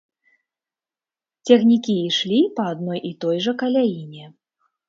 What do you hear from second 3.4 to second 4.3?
жа каляіне.